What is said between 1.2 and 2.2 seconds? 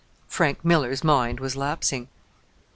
was lapsing.